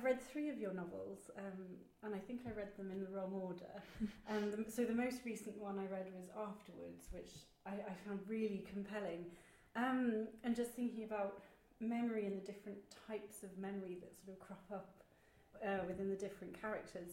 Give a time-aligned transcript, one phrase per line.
[0.00, 3.10] I've read three of your novels, um, and I think I read them in the
[3.10, 3.82] wrong order.
[4.28, 7.32] and the, so the most recent one I read was Afterwards, which
[7.66, 9.26] I, I found really compelling.
[9.76, 11.42] Um, and just thinking about
[11.80, 14.88] memory and the different types of memory that sort of crop up
[15.62, 17.10] uh, within the different characters.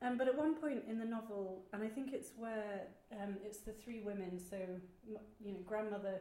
[0.00, 2.82] Um, but at one point in the novel, and I think it's where
[3.20, 4.56] um, it's the three women, so
[5.44, 6.20] you know, grandmother,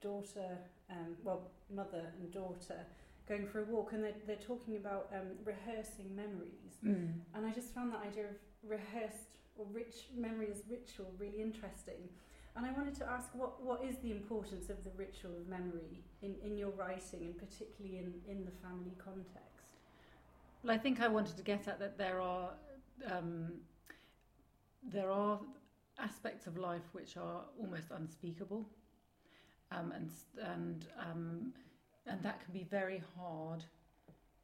[0.00, 0.58] daughter,
[0.90, 1.42] um, well,
[1.72, 2.84] mother and daughter,
[3.28, 6.74] going for a walk, and they're, they're talking about um, rehearsing memories.
[6.84, 7.12] Mm.
[7.34, 8.36] And I just found that idea of
[8.68, 12.08] rehearsed or rich memory as ritual really interesting.
[12.56, 16.04] And I wanted to ask what, what is the importance of the ritual of memory
[16.22, 19.54] in, in your writing, and particularly in, in the family context?
[20.62, 22.50] Well, I think I wanted to get at that there are
[23.10, 23.54] um,
[24.82, 25.40] there are
[25.98, 28.64] aspects of life which are almost unspeakable,
[29.72, 30.10] um, and
[30.54, 31.52] and um,
[32.06, 33.64] and that can be very hard.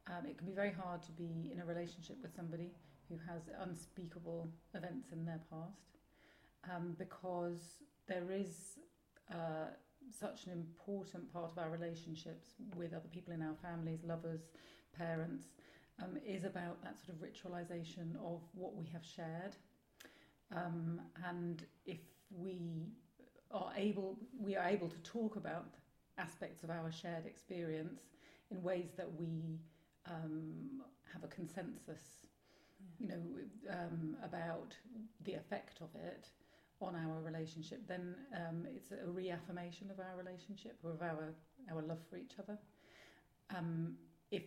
[0.07, 2.71] Um, it can be very hard to be in a relationship with somebody
[3.07, 5.99] who has unspeakable events in their past,
[6.73, 8.77] um, because there is
[9.31, 9.67] uh,
[10.19, 14.41] such an important part of our relationships with other people in our families, lovers,
[14.97, 15.45] parents,
[16.01, 19.55] um, is about that sort of ritualization of what we have shared.
[20.55, 21.99] Um, and if
[22.31, 22.87] we
[23.51, 25.75] are able, we are able to talk about
[26.17, 28.01] aspects of our shared experience
[28.49, 29.59] in ways that we
[30.09, 30.81] um,
[31.11, 32.25] have a consensus,
[32.99, 33.21] you know,
[33.69, 34.75] um, about
[35.23, 36.27] the effect of it
[36.81, 41.33] on our relationship, then um, it's a reaffirmation of our relationship or of our
[41.71, 42.57] our love for each other.
[43.55, 43.93] Um,
[44.31, 44.43] if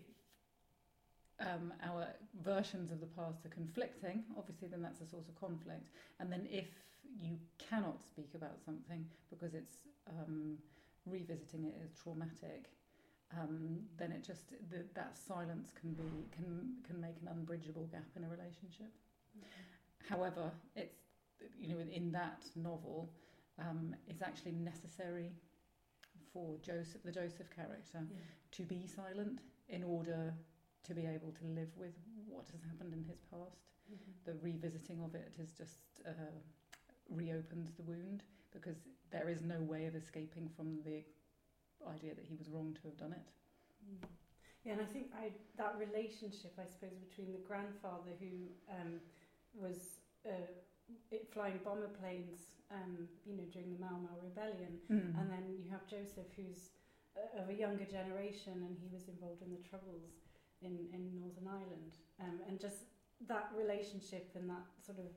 [1.40, 2.08] um, our
[2.42, 5.88] versions of the past are conflicting, obviously, then that's a source of conflict.
[6.18, 6.66] And then if
[7.20, 9.74] you cannot speak about something because it's
[10.08, 10.58] um,
[11.06, 12.70] revisiting it is traumatic,
[13.38, 18.06] um, then it just the, that silence can be can can make an unbridgeable gap
[18.16, 18.92] in a relationship.
[19.36, 20.14] Mm-hmm.
[20.14, 20.98] However, it's
[21.58, 23.10] you know in that novel,
[23.58, 25.32] um, it's actually necessary
[26.32, 28.18] for Joseph, the Joseph character, yeah.
[28.52, 30.34] to be silent in order
[30.84, 31.94] to be able to live with
[32.28, 33.72] what has happened in his past.
[33.90, 34.12] Mm-hmm.
[34.24, 36.10] The revisiting of it has just uh,
[37.08, 38.76] reopened the wound because
[39.14, 41.06] there is no way of escaping from the
[41.86, 43.28] idea that he was wrong to have done it.
[43.86, 44.02] Mm.
[44.66, 48.98] Yeah, and I think I, that relationship, I suppose, between the grandfather who um,
[49.54, 50.50] was uh,
[51.30, 55.14] flying bomber planes, um, you know, during the Mau Mau rebellion, mm.
[55.14, 56.74] and then you have Joseph, who's
[57.14, 60.26] uh, of a younger generation, and he was involved in the troubles
[60.64, 61.94] in, in Northern Ireland.
[62.18, 62.90] Um, and just
[63.28, 65.12] that relationship and that sort of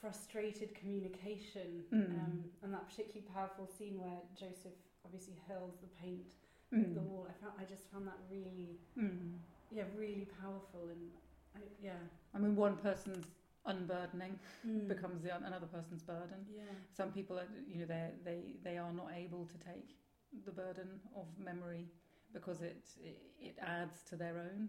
[0.00, 2.10] frustrated communication mm.
[2.18, 6.34] um, and that particularly powerful scene where Joseph obviously hurls the paint
[6.74, 6.82] mm.
[6.82, 7.26] at the wall.
[7.28, 9.38] I found I just found that really, mm.
[9.70, 11.10] yeah, really powerful and
[11.54, 12.02] I, yeah.
[12.34, 13.26] I mean, one person's
[13.66, 14.88] unburdening mm.
[14.88, 16.46] becomes the, another person's burden.
[16.52, 16.62] Yeah.
[16.96, 19.96] Some people, are, you know, they they they are not able to take
[20.44, 21.86] the burden of memory
[22.32, 24.68] because it, it, it adds to their own,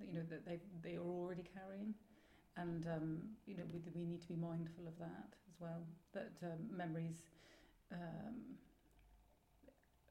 [0.00, 1.94] you know, that they they are already carrying,
[2.56, 5.82] and um, you know we we need to be mindful of that as well.
[6.12, 7.22] That um, memories.
[7.92, 8.56] Um,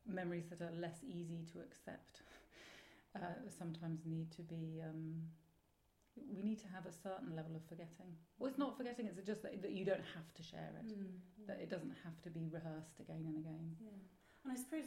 [0.08, 2.22] memories that are less easy to accept
[3.16, 5.22] uh, sometimes need to be um,
[6.30, 8.10] we need to have a certain level of forgetting
[8.40, 11.16] well it's not forgetting it's just that, that you don't have to share it mm,
[11.48, 14.02] that it doesn't have to be rehearsed again and again yeah
[14.44, 14.86] and I suppose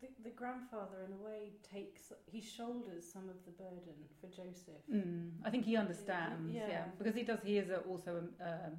[0.00, 4.82] the, the grandfather, in a way, takes he shoulders some of the burden for Joseph.
[4.92, 7.38] Mm, I think he understands, yeah, yeah because he does.
[7.44, 8.72] He is also, um,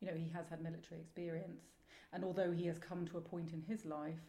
[0.00, 1.62] you know, he has had military experience,
[2.12, 4.24] and although he has come to a point in his life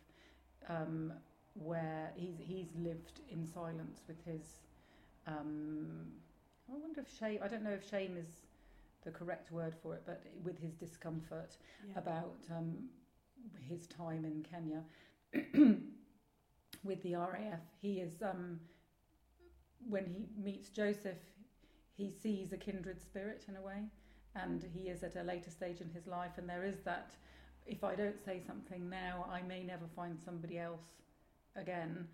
[0.70, 1.14] um,
[1.54, 4.62] where he's he's lived in silence with his.
[5.28, 6.08] Um,
[6.70, 7.40] I wonder if shame.
[7.44, 8.28] I don't know if shame is
[9.04, 11.58] the correct word for it, but with his discomfort
[11.88, 12.00] yeah.
[12.00, 12.76] about um,
[13.60, 14.84] his time in Kenya,
[16.84, 17.62] with the RAF.
[17.82, 18.60] He is um,
[19.88, 21.18] when he meets Joseph,
[21.96, 23.84] he sees a kindred spirit in a way,
[24.36, 27.16] and he is at a later stage in his life, and there is that.
[27.68, 30.86] If I don't say something now, I may never find somebody else
[31.56, 32.08] again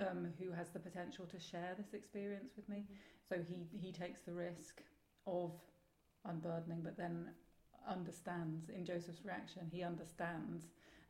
[0.00, 2.86] um, who has the potential to share this experience with me.
[3.28, 4.82] So he he takes the risk
[5.26, 5.52] of
[6.24, 7.28] unburdening, but then
[7.88, 9.68] understands in Joseph's reaction.
[9.70, 10.64] He understands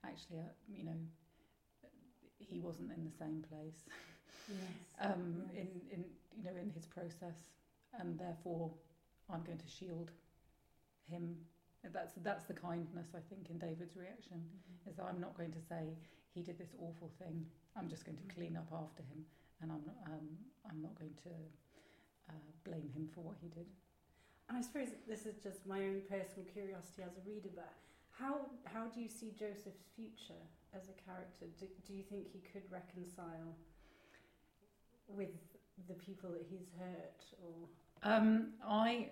[0.04, 0.96] actually, uh, you know,
[2.50, 3.84] he wasn't in the same place.
[4.48, 4.60] Yes.
[5.00, 5.66] um, yes.
[5.66, 6.04] In in
[6.36, 7.50] you know in his process,
[7.98, 8.70] and therefore
[9.32, 10.10] I'm going to shield
[11.10, 11.36] him.
[11.92, 14.90] That's that's the kindness I think in David's reaction mm-hmm.
[14.90, 15.94] is that I'm not going to say
[16.34, 17.46] he did this awful thing.
[17.76, 18.38] I'm just going to mm-hmm.
[18.38, 19.24] clean up after him,
[19.62, 20.28] and I'm not um,
[20.68, 21.34] I'm not going to
[22.30, 23.66] uh, blame him for what he did.
[24.48, 27.72] And I suppose this is just my own personal curiosity as a reader, but
[28.18, 30.42] how how do you see Joseph's future
[30.74, 31.46] as a character?
[31.58, 33.54] Do, do you think he could reconcile
[35.08, 35.30] with
[35.88, 37.68] the people that he's hurt, or
[38.02, 39.10] Um, I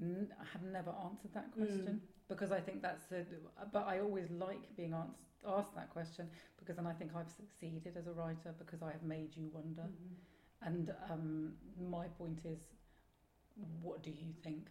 [0.00, 3.24] n- have never answered that question because I think that's a.
[3.72, 6.28] But I always like being ans- asked that question
[6.58, 9.82] because then I think I've succeeded as a writer because I have made you wonder.
[9.82, 10.16] Mhm.
[10.62, 11.54] And um,
[11.90, 12.58] my point is,
[13.82, 14.68] what do you think?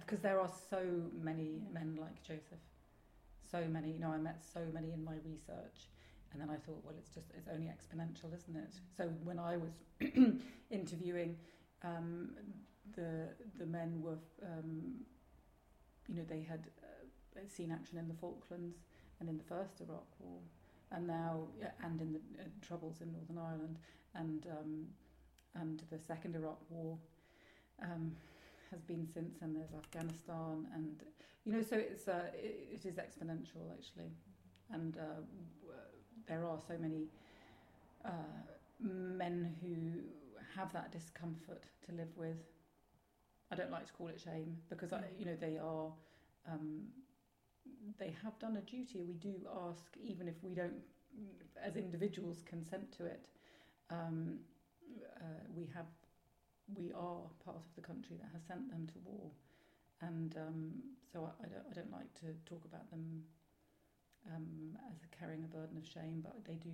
[0.00, 2.64] Because there are so many men like Joseph,
[3.50, 3.92] so many.
[3.92, 5.88] You know, I met so many in my research,
[6.32, 8.74] and then I thought, well, it's just it's only exponential, isn't it?
[8.96, 9.72] So when I was
[10.70, 11.36] interviewing,
[11.82, 12.30] um,
[12.94, 13.28] the
[13.58, 15.04] the men were, um,
[16.08, 18.76] you know, they had uh, seen action in the Falklands
[19.20, 20.38] and in the first Iraq War,
[20.92, 21.42] and now
[21.82, 23.78] and in the uh, troubles in Northern Ireland,
[24.14, 24.86] and um,
[25.54, 26.98] and the second Iraq War
[27.82, 28.12] um,
[28.70, 31.02] has been since, and there's Afghanistan, and
[31.48, 34.12] you know, so it's uh, it, it is exponential actually,
[34.70, 35.22] and uh,
[36.26, 37.06] there are so many
[38.04, 38.10] uh,
[38.80, 40.02] men who
[40.54, 42.36] have that discomfort to live with.
[43.50, 45.90] I don't like to call it shame because I, you know they are
[46.46, 46.82] um,
[47.98, 49.02] they have done a duty.
[49.02, 49.34] We do
[49.70, 50.74] ask, even if we don't,
[51.64, 53.24] as individuals, consent to it.
[53.90, 54.40] Um,
[55.16, 55.24] uh,
[55.56, 55.86] we have,
[56.76, 59.30] we are part of the country that has sent them to war,
[60.00, 60.72] and um,
[61.12, 63.22] so I, I don't, I don't like to talk about them
[64.34, 66.70] um, as carrying a burden of shame, but they do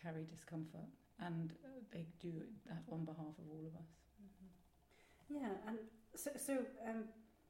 [0.00, 0.88] carry discomfort,
[1.20, 2.32] and uh, they do
[2.66, 3.90] that on behalf of all of us.
[4.22, 5.40] Mhm.
[5.40, 5.78] Yeah, and
[6.14, 7.04] so so um,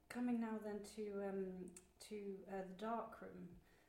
[0.09, 1.45] coming now then to um,
[2.09, 2.15] to
[2.51, 3.47] uh, the Dark Room,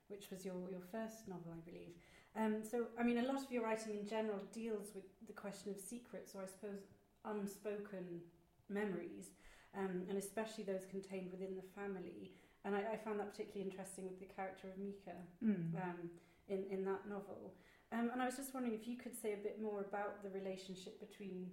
[0.08, 1.94] which was your your first novel, I believe.
[2.36, 5.70] Um, so I mean, a lot of your writing in general deals with the question
[5.72, 6.80] of secrets, or I suppose
[7.24, 8.20] unspoken
[8.68, 9.30] memories,
[9.78, 12.32] um, and especially those contained within the family.
[12.64, 15.74] And I, I found that particularly interesting with the character of Micha Mm.
[15.82, 16.10] um,
[16.48, 17.54] in in that novel.
[17.92, 20.28] Um, and I was just wondering if you could say a bit more about the
[20.30, 21.46] relationship between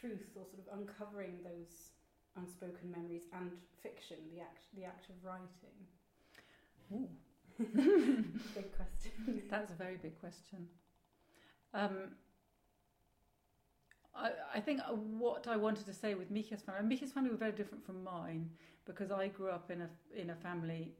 [0.00, 1.92] truth or sort of uncovering those
[2.36, 3.50] unspoken memories and
[3.82, 5.76] fiction, the act the act of writing.
[6.92, 7.08] Ooh.
[7.58, 9.42] Big question.
[9.50, 10.68] That's a very big question.
[11.74, 12.14] Um,
[14.14, 17.30] I, I think uh, what I wanted to say with Micha's family, and Micha's family
[17.30, 18.50] were very different from mine
[18.86, 20.92] because I grew up in a in a family,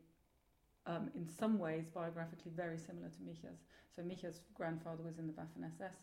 [0.86, 3.60] um, in some ways biographically very similar to Micha's.
[3.94, 5.96] So Micha's grandfather was in the Waffen SS.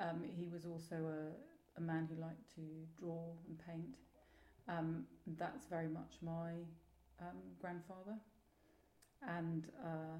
[0.00, 2.62] Um, he was also a, a man who liked to
[2.98, 3.96] draw and paint.
[4.68, 5.04] Um,
[5.38, 6.52] that's very much my
[7.20, 8.16] um, grandfather,
[9.22, 9.68] and.
[9.84, 10.18] Uh,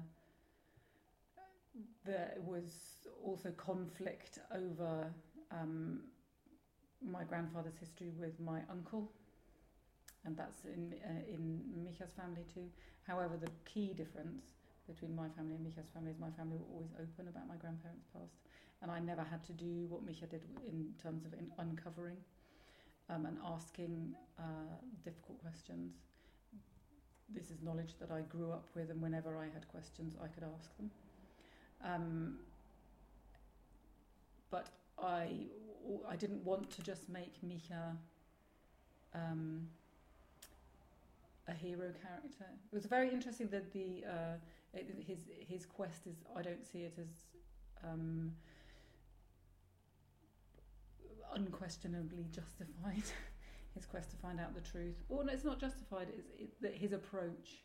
[2.05, 5.11] there was also conflict over
[5.53, 6.01] um,
[7.01, 9.11] my grandfather's history with my uncle,
[10.25, 12.67] and that's in uh, in Micha's family too.
[13.07, 14.43] However, the key difference
[14.87, 18.07] between my family and Micha's family is my family were always open about my grandparents'
[18.13, 18.35] past,
[18.81, 22.17] and I never had to do what Micha did in terms of in uncovering
[23.09, 25.93] um, and asking uh, difficult questions.
[27.29, 30.43] This is knowledge that I grew up with, and whenever I had questions, I could
[30.43, 30.91] ask them.
[31.83, 32.37] Um,
[35.03, 35.27] I,
[36.09, 37.97] I didn't want to just make Micha
[39.13, 39.67] um,
[41.47, 42.45] a hero character.
[42.71, 44.35] It was very interesting that the uh,
[44.73, 46.15] it, his his quest is.
[46.35, 48.31] I don't see it as um,
[51.35, 53.03] unquestionably justified.
[53.75, 56.07] his quest to find out the truth, or no, it's not justified.
[56.15, 57.63] It's it, that his approach.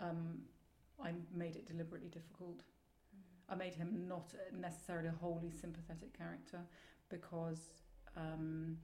[0.00, 0.40] Um,
[1.02, 2.62] I made it deliberately difficult.
[3.48, 6.60] I made him not necessarily a wholly sympathetic character
[7.10, 7.60] because
[8.16, 8.78] um,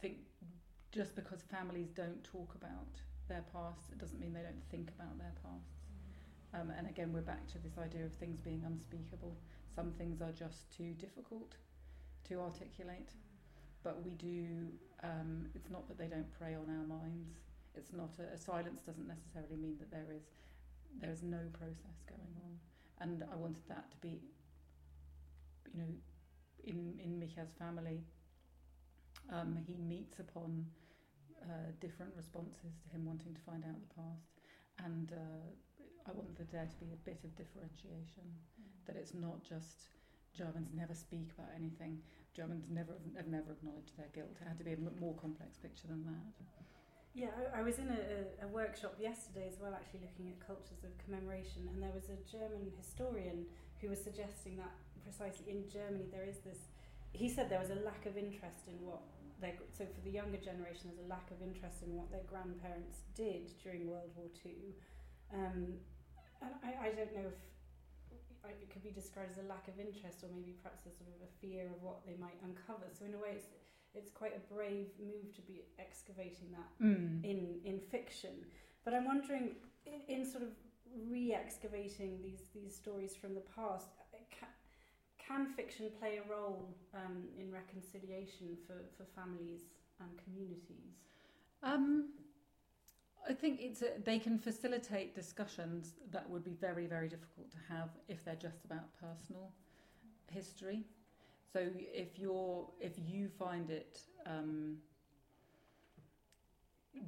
[0.00, 0.18] think
[0.92, 5.18] just because families don't talk about their past, it doesn't mean they don't think about
[5.18, 5.84] their pasts.
[6.54, 9.36] Um, and again, we're back to this idea of things being unspeakable.
[9.74, 11.56] Some things are just too difficult
[12.28, 13.12] to articulate,
[13.84, 14.68] but we do.
[15.02, 17.28] Um, it's not that they don't prey on our minds.
[17.74, 20.22] It's not a, a silence doesn't necessarily mean that there is
[21.00, 22.58] there is no process going on,
[23.00, 24.20] and I wanted that to be,
[25.72, 25.92] you know,
[26.64, 28.04] in in Micha's family.
[29.30, 30.64] Um, he meets upon
[31.42, 34.24] uh, different responses to him wanting to find out the past,
[34.84, 35.46] and uh,
[36.08, 38.24] I wanted there to be a bit of differentiation.
[38.86, 39.88] That it's not just
[40.32, 42.00] Germans never speak about anything.
[42.34, 44.36] Germans never have never acknowledged their guilt.
[44.40, 46.77] It had to be a m- more complex picture than that.
[47.14, 50.92] Yeah, I, was in a, a workshop yesterday as well, actually looking at cultures of
[51.02, 53.46] commemoration, and there was a German historian
[53.80, 54.70] who was suggesting that
[55.02, 56.68] precisely in Germany there is this
[57.12, 59.00] he said there was a lack of interest in what
[59.40, 63.06] their, so for the younger generation, there's a lack of interest in what their grandparents
[63.14, 64.74] did during World War Two,
[65.32, 65.78] um,
[66.42, 70.24] and I, I don't know if it could be described as a lack of interest
[70.24, 72.86] or maybe perhaps a sort of a fear of what they might uncover.
[72.96, 73.50] So in a way, it's
[73.98, 77.24] it's quite a brave move to be excavating that mm.
[77.24, 78.34] in in fiction.
[78.84, 80.50] But I'm wondering, in, in sort of
[81.10, 83.88] re-excavating these these stories from the past,
[84.30, 84.48] can,
[85.18, 89.62] can fiction play a role um, in reconciliation for, for families
[90.00, 90.94] and communities?
[91.62, 92.10] Um,
[93.28, 97.58] I think it's a, they can facilitate discussions that would be very very difficult to
[97.68, 99.52] have if they're just about personal
[100.30, 100.84] history.
[101.52, 104.76] So if you're if you find it um,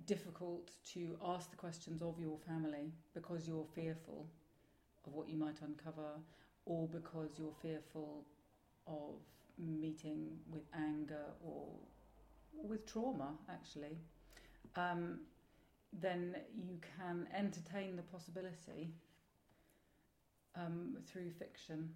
[0.06, 4.26] difficult to ask the questions of your family because you're fearful
[5.06, 6.10] of what you might uncover,
[6.66, 8.24] or because you're fearful
[8.86, 9.14] of
[9.58, 11.68] meeting with anger or
[12.52, 13.96] with trauma, actually,
[14.76, 15.20] um,
[15.92, 18.90] then you can entertain the possibility
[20.56, 21.90] um, through fiction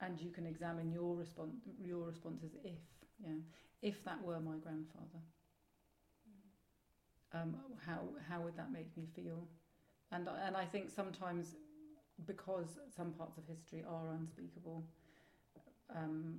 [0.00, 2.80] and you can examine your response your responses if
[3.18, 3.40] yeah
[3.82, 5.20] if that were my grandfather.
[7.32, 9.46] Um, how how would that make me feel?
[10.12, 11.54] And and I think sometimes
[12.26, 14.84] because some parts of history are unspeakable
[15.94, 16.38] um,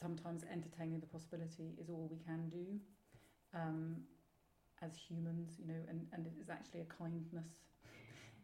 [0.00, 2.78] sometimes entertaining the possibility is all we can do
[3.54, 3.96] um,
[4.82, 7.48] as humans you know and, and it is actually a kindness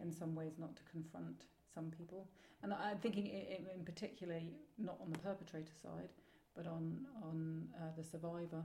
[0.03, 2.29] in some ways not to confront some people.
[2.63, 6.11] And I'm thinking in, in particularly not on the perpetrator side,
[6.57, 8.65] but on on uh, the survivor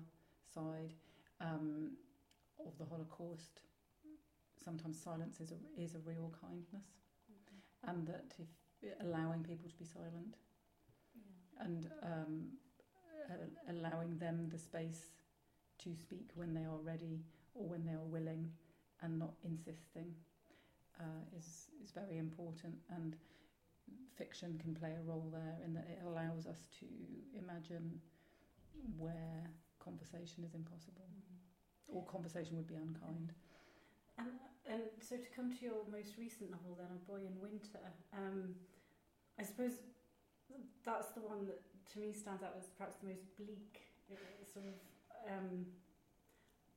[0.54, 0.94] side
[1.39, 1.92] um,
[2.65, 3.62] of the Holocaust.
[4.63, 6.86] Sometimes silence is a, is a real kindness,
[7.32, 7.89] mm-hmm.
[7.89, 8.48] and that if
[9.01, 10.36] allowing people to be silent,
[11.15, 11.65] yeah.
[11.65, 12.48] and um,
[13.30, 15.12] uh, allowing them the space
[15.84, 17.20] to speak when they are ready
[17.54, 18.50] or when they are willing,
[19.01, 20.13] and not insisting
[21.00, 23.16] uh, is is very important, and
[24.18, 26.86] fiction can play a role there in that it allows us to
[27.38, 28.00] imagine
[28.98, 29.44] where
[29.80, 31.98] conversation is impossible, mm-hmm.
[31.98, 33.34] or conversation would be unkind.
[34.18, 37.84] And, and so to come to your most recent novel, then, A Boy in Winter,
[38.16, 38.56] um,
[39.40, 39.84] I suppose
[40.86, 41.60] that's the one that
[41.94, 43.82] to me stands out as perhaps the most bleak.
[44.54, 44.78] sort of,
[45.32, 45.66] um,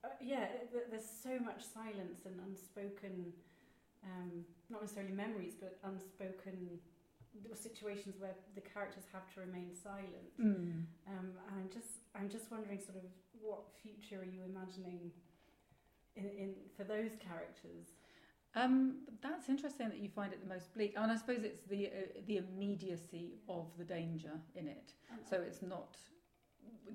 [0.04, 0.46] uh, yeah,
[0.90, 3.32] there's so much silence and unspoken
[4.04, 6.78] um, not necessarily memories, but unspoken
[7.54, 10.32] situations where the characters have to remain silent.
[10.40, 10.84] Mm.
[11.06, 13.04] Um, and I'm just, I'm just wondering, sort of,
[13.40, 15.12] what future are you imagining
[16.16, 17.94] in, in for those characters?
[18.54, 21.86] Um, that's interesting that you find it the most bleak, and I suppose it's the
[21.86, 21.90] uh,
[22.26, 24.94] the immediacy of the danger in it.
[25.28, 25.96] So it's not.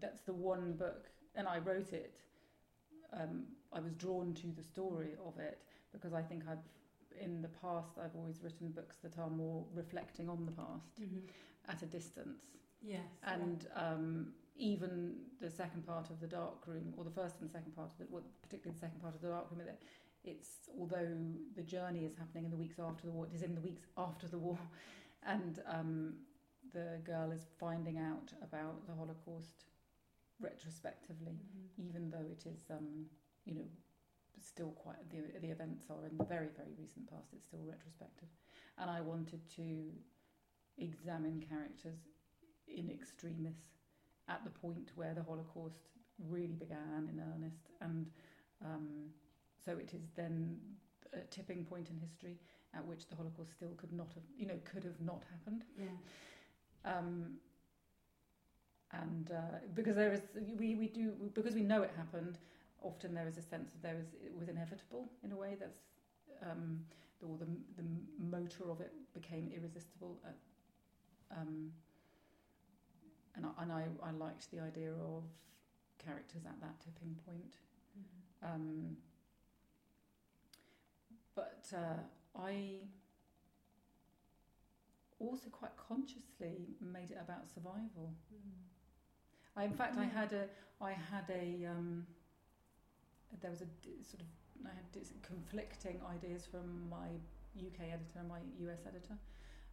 [0.01, 1.05] That's the one book,
[1.35, 2.19] and I wrote it.
[3.13, 5.59] Um, I was drawn to the story of it
[5.91, 6.57] because I think I've
[7.21, 11.19] in the past, I've always written books that are more reflecting on the past mm-hmm.
[11.69, 12.43] at a distance.
[12.81, 13.01] Yes.
[13.23, 13.87] And yeah.
[13.91, 17.91] um, even the second part of the dark room, or the first and second part
[17.91, 19.61] of the, well, particularly the second part of the dark room,
[20.23, 21.17] it's although
[21.55, 23.87] the journey is happening in the weeks after the war, it is in the weeks
[23.97, 24.57] after the war,
[25.25, 26.13] and um,
[26.73, 29.65] the girl is finding out about the Holocaust
[30.39, 31.87] retrospectively, mm-hmm.
[31.87, 33.05] even though it is, um,
[33.45, 33.65] you know,
[34.45, 37.33] still quite the the events are in the very very recent past.
[37.33, 38.29] It's still retrospective,
[38.77, 39.91] and I wanted to
[40.77, 41.99] examine characters
[42.67, 43.55] in extremis
[44.27, 45.89] at the point where the Holocaust
[46.29, 48.07] really began in earnest, and
[48.63, 49.09] um,
[49.63, 50.57] so it is then
[51.13, 52.37] a tipping point in history
[52.75, 55.63] at which the Holocaust still could not have, you know, could have not happened.
[55.77, 56.97] Yeah.
[56.97, 57.33] Um,
[58.91, 60.21] and uh, because there is,
[60.57, 62.37] we, we do because we know it happened,
[62.83, 65.79] often there is a sense that there was it was inevitable in a way that's
[66.49, 66.79] um,
[67.19, 67.47] the, or the
[67.77, 67.87] the
[68.19, 70.19] motor of it became irresistible.
[70.25, 70.35] At,
[71.37, 71.71] um,
[73.35, 75.23] and I, and I, I liked the idea of
[75.97, 77.55] characters at that tipping point.
[77.97, 78.53] Mm-hmm.
[78.53, 78.97] Um,
[81.35, 82.81] but uh, I
[85.19, 88.13] also quite consciously made it about survival.
[88.33, 88.51] Mm.
[89.55, 90.01] I, in fact, mm.
[90.01, 90.45] I had a
[90.81, 92.05] I had a um,
[93.41, 93.69] there was a
[94.03, 94.27] sort of
[94.65, 94.85] I had
[95.21, 97.07] conflicting ideas from my
[97.57, 99.17] UK editor and my US editor.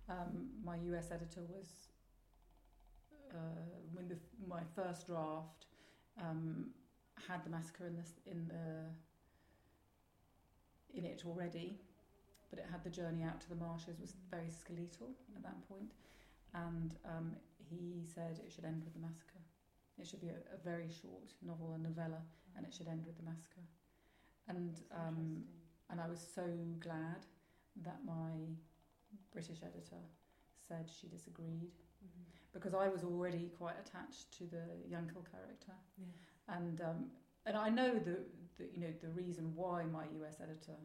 [0.08, 1.88] Um, my US editor was
[3.32, 3.62] uh,
[3.92, 4.16] when the,
[4.48, 5.66] my first draft
[6.20, 6.70] um,
[7.28, 8.90] had the massacre in this in the
[10.98, 11.78] in it already,
[12.50, 15.54] but it had the journey out to the marshes was very skeletal at that
[16.54, 17.36] and um,
[17.70, 19.38] he said it should end with the massacre.
[19.98, 22.22] It should be a, a very short novel, a novella,
[22.56, 23.64] and it should end with the massacre.
[24.48, 25.44] And um,
[25.90, 26.44] and I was so
[26.80, 27.26] glad
[27.82, 28.32] that my
[29.32, 30.02] British editor
[30.68, 32.24] said she disagreed Mhm.
[32.52, 36.56] because I was already quite attached to the Yankel character, Yeah.
[36.56, 37.10] and um,
[37.46, 38.16] and I know the,
[38.56, 40.76] the you know the reason why my US editor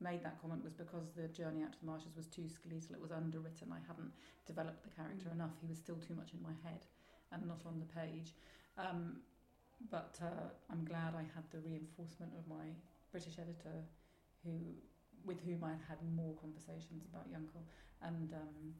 [0.00, 2.94] made that comment was because the Journey Out to the Marshes was too skeletal.
[2.94, 3.70] It was underwritten.
[3.72, 4.12] I hadn't
[4.46, 5.32] developed the character Mm.
[5.34, 5.54] enough.
[5.60, 6.86] He was still too much in my head
[7.32, 8.34] and not on the page.
[8.78, 9.22] Um,
[9.90, 12.74] but uh, I'm glad I had the reinforcement of my
[13.10, 13.84] British editor,
[14.44, 14.52] who
[15.24, 17.62] with whom I'd had more conversations about Yankel,
[18.02, 18.74] and um,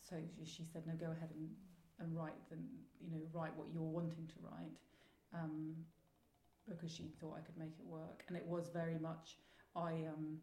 [0.00, 1.48] so she, said, "No, go ahead and,
[2.00, 2.56] and write the,
[3.00, 4.76] you know, write what you're wanting to write."
[5.34, 5.74] Um,
[6.68, 9.36] because she thought I could make it work, and it was very much
[9.74, 10.38] I um,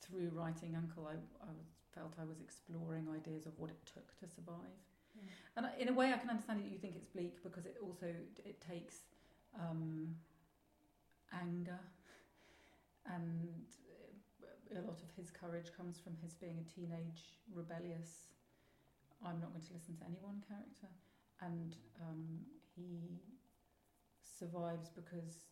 [0.00, 1.54] through writing Uncle, I, I
[1.94, 4.87] felt I was exploring ideas of what it took to survive.
[5.56, 8.06] And in a way I can understand that you think it's bleak because it also
[8.44, 8.96] it takes
[9.58, 10.14] um,
[11.32, 11.78] anger,
[13.06, 13.66] and
[14.76, 18.34] a lot of his courage comes from his being a teenage rebellious.
[19.24, 20.86] I'm not going to listen to anyone character,
[21.40, 22.38] and um,
[22.76, 23.20] he
[24.22, 25.46] survives because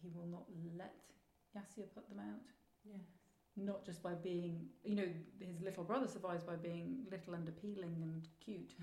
[0.00, 0.44] he will not
[0.76, 0.94] let
[1.56, 2.46] Yasia put them out.
[2.84, 3.02] Yeah.
[3.56, 5.08] Not just by being, you know,
[5.40, 8.74] his little brother survives by being little and appealing and cute,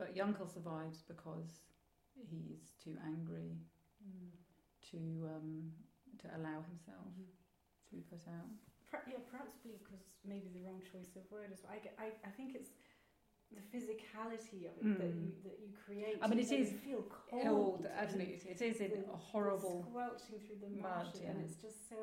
[0.00, 1.50] but Yankel survives because
[2.30, 3.52] he's too angry
[4.02, 4.30] Mm.
[4.90, 4.98] to
[5.34, 5.72] um,
[6.22, 7.28] to allow himself Mhm.
[7.84, 8.48] to be put out.
[9.06, 11.72] Yeah, perhaps bleak was maybe the wrong choice of word as well.
[11.76, 12.70] I, get, I, I think it's
[13.52, 15.22] the physicality of it that Mm.
[15.22, 16.18] you that you create.
[16.22, 17.02] I mean, it is you feel
[17.32, 17.86] Oh, cold.
[17.86, 19.84] absolutely, it is in a horrible.
[19.86, 22.00] squelching through the mud, marshes, and it's just so.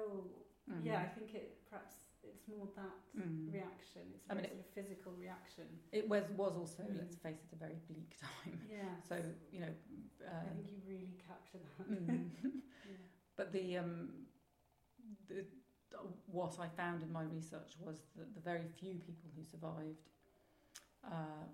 [0.69, 0.85] Mm.
[0.85, 1.95] Yeah, I think it perhaps
[2.33, 3.51] it's more that Mm.
[3.53, 4.03] reaction.
[4.15, 5.67] It's I a mean, sort of physical reaction.
[5.91, 6.97] It was was also, Mm.
[6.99, 8.59] let's face it, a very bleak time.
[8.69, 8.99] Yeah.
[9.09, 9.15] So
[9.51, 9.73] you know,
[10.21, 11.87] I uh, think you really capture that.
[11.89, 12.29] mm.
[12.43, 12.95] yeah.
[13.35, 14.27] but the um,
[15.27, 15.45] the
[16.25, 20.09] what I found in my research was that the very few people who survived,
[21.03, 21.45] uh,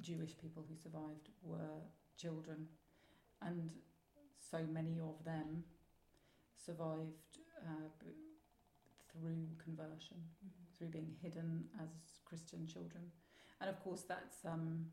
[0.00, 1.80] Jewish people who survived, were
[2.16, 2.68] children,
[3.42, 3.70] and
[4.38, 5.64] so many of them
[6.56, 7.88] survived uh,
[9.18, 10.18] through conversion.
[10.44, 10.50] Mhm.
[10.76, 11.88] through being hidden as
[12.26, 13.10] Christian children.
[13.62, 14.92] And of course, that's um,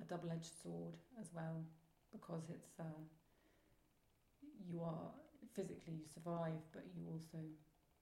[0.00, 1.62] a double edged sword as well,
[2.12, 2.84] because it's uh,
[4.66, 5.10] you are
[5.52, 7.38] physically you survive, but you also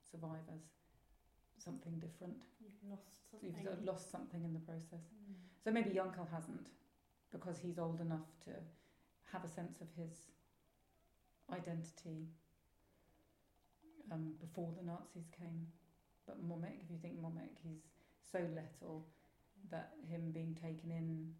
[0.08, 0.62] survive as
[1.58, 2.36] something different.
[2.60, 3.64] You've lost So something.
[3.64, 5.02] you've lost something in the process.
[5.02, 5.34] Mm.
[5.64, 6.68] So maybe Yankel hasn't,
[7.32, 8.50] because he's old enough to
[9.32, 10.30] have a sense of his
[11.52, 12.28] identity
[14.14, 15.66] um, before the Nazis came.
[16.27, 17.83] But Momik, if you think Momik, he's
[18.22, 19.05] so little
[19.70, 21.35] that him being taken in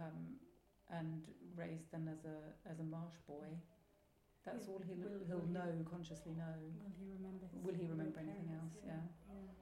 [0.00, 0.40] um,
[0.90, 1.22] and
[1.56, 2.36] raised then as a
[2.70, 3.46] as a marsh boy,
[4.44, 6.56] that's Yeah, all he'll, will- he'll will he- know, consciously know.
[6.82, 7.46] Will he remember?
[7.62, 8.74] Will he remember anything parents?
[8.74, 8.84] else?
[8.84, 9.04] Yeah.
[9.30, 9.52] yeah.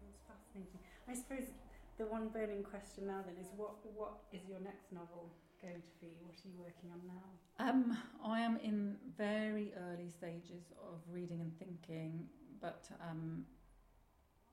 [0.00, 0.80] That's fascinating.
[1.08, 1.50] I suppose
[1.98, 5.94] the one burning question now then is what what is your next novel going to
[6.00, 6.10] be?
[6.20, 7.30] What are you working on now?
[7.62, 7.96] Um,
[8.26, 12.26] I am in very early stages of reading and thinking,
[12.60, 13.44] but um,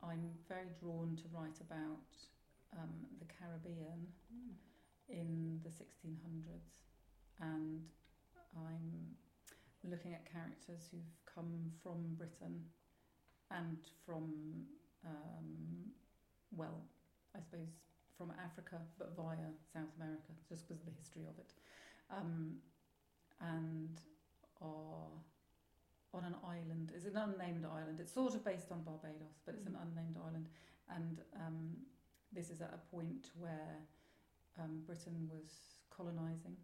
[0.03, 2.13] I'm very drawn to write about
[2.77, 4.05] um, the Caribbean
[5.09, 6.85] in the 1600s,
[7.41, 7.81] and
[8.55, 12.61] I'm looking at characters who've come from Britain
[13.49, 14.29] and from,
[15.03, 15.89] um,
[16.55, 16.83] well,
[17.35, 17.69] I suppose
[18.19, 21.53] from Africa, but via South America, just because of the history of it,
[22.11, 22.57] um,
[23.39, 24.01] and
[24.61, 25.07] are
[26.13, 26.91] on an island.
[26.93, 27.99] It's an unnamed island.
[28.01, 29.83] It's sort of based on Barbados, but it's an Mm.
[29.83, 30.49] unnamed island,
[30.89, 31.77] and um,
[32.33, 33.77] this is at a point where
[34.59, 36.57] um, Britain was colonising,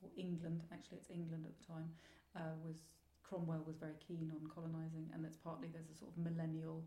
[0.00, 1.90] or England, actually it's England at the time,
[2.36, 2.76] uh, was
[3.24, 6.84] Cromwell was very keen on colonising, and it's partly there's a sort of millennial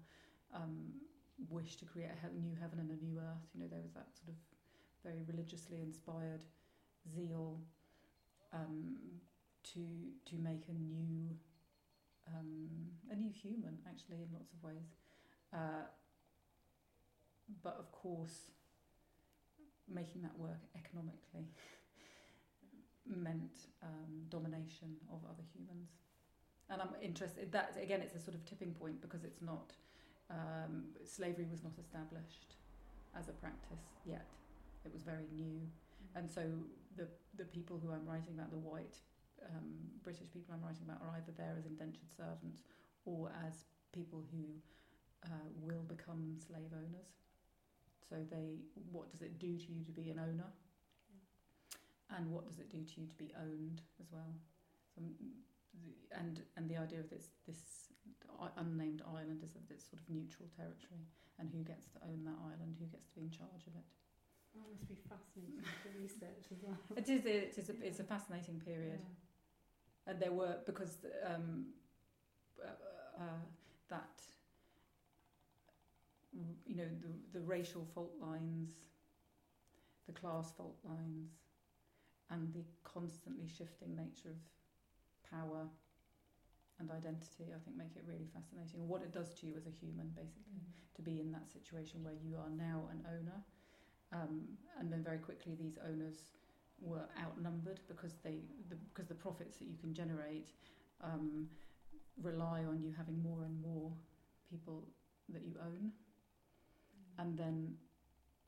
[0.54, 0.94] um,
[1.50, 3.46] wish to create a new heaven and a new earth.
[3.54, 4.36] You know, there was that sort of
[5.04, 6.44] very religiously inspired
[7.14, 7.60] zeal
[8.54, 8.96] um,
[9.74, 9.86] to
[10.26, 11.30] to make a new
[12.28, 12.70] um,
[13.12, 14.96] a new human, actually, in lots of ways.
[15.54, 15.86] Uh,
[17.62, 18.52] but of course,
[19.94, 21.48] making that work economically
[23.06, 25.90] meant um, domination of other humans.
[26.70, 29.74] And I'm interested, that again, it's a sort of tipping point because it's not,
[30.34, 32.58] um, slavery was not established
[33.18, 34.26] as a practice yet.
[34.86, 35.62] It was very new.
[36.16, 36.42] And so
[36.98, 38.98] the, the people who I'm writing about, the white
[39.50, 39.70] um,
[40.04, 42.64] British people I'm writing about, are either there as indentured servants
[43.06, 44.44] or as people who
[45.26, 47.14] uh, will become slave owners.
[48.10, 48.58] So they,
[48.92, 50.50] what does it do to you to be an owner?
[52.16, 54.34] And what does it do to you to be owned as well?
[54.94, 55.02] So,
[56.16, 57.83] and and the idea of this this
[58.58, 61.04] unnamed island is that it's sort of neutral territory,
[61.40, 63.88] and who gets to own that island, who gets to be in charge of it.
[64.56, 65.64] That must be fascinating
[66.02, 66.78] research as well.
[66.96, 67.26] It is.
[67.26, 67.70] It is.
[67.70, 70.12] A, it's a fascinating period, Yeah.
[70.12, 71.68] and there were because um,
[72.62, 72.68] uh,
[73.20, 73.42] uh,
[73.90, 74.22] that
[76.68, 78.72] you know the the racial fault lines,
[80.08, 81.32] the class fault lines,
[82.30, 84.38] and the constantly shifting nature of
[85.32, 85.68] power
[86.80, 88.88] and identity, I think, make it really fascinating.
[88.88, 90.62] What it does to you as a human, basically,
[90.96, 93.40] to be in that situation where you are now an owner.
[94.12, 94.46] Um,
[94.80, 96.34] and then very quickly, these owners
[96.82, 100.52] were outnumbered because they the, because the profits that you can generate
[101.02, 101.48] um,
[102.22, 103.92] rely on you having more and more
[104.50, 104.88] people
[105.30, 105.92] that you own.
[107.18, 107.76] And then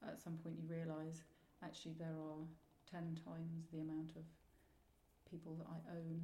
[0.08, 1.24] at some point, you realise
[1.64, 2.46] actually there are
[2.92, 4.24] 10 times the amount of
[5.30, 6.22] people that I own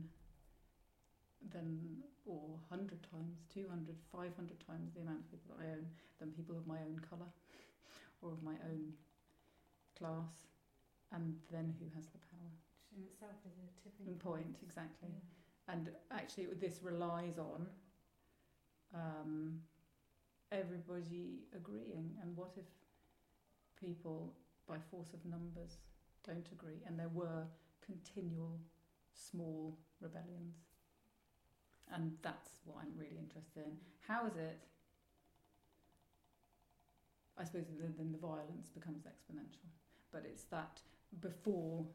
[1.50, 4.34] than, or 100 times, 200, 500
[4.68, 5.86] times the amount of people that I own
[6.20, 7.30] than people of my own colour
[8.22, 8.94] or of my own
[9.98, 10.46] class.
[11.12, 12.52] And then who has the power?
[12.54, 15.10] Which in itself is a tipping Point, exactly.
[15.10, 15.74] Yeah.
[15.74, 17.68] And actually, this relies on
[18.94, 19.60] um,
[20.52, 22.12] everybody agreeing.
[22.22, 22.66] And what if
[23.80, 24.34] people,
[24.68, 25.78] by force of numbers,
[26.26, 26.82] don't agree?
[26.86, 27.44] And there were
[27.86, 28.60] continual
[29.14, 30.56] small rebellions.
[31.94, 33.76] And that's what I'm really interested in.
[34.08, 34.60] How is it?
[37.38, 39.68] I suppose then then the violence becomes exponential.
[40.12, 40.80] But it's that
[41.20, 41.86] before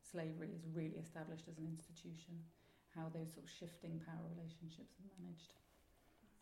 [0.00, 2.40] slavery is really established as an institution,
[2.94, 5.52] how those sort of shifting power relationships are managed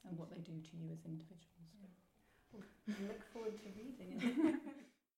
[0.06, 1.70] and what they do to you as individuals.
[1.78, 1.90] Yeah.
[2.52, 4.54] Well, I look forward to reading it.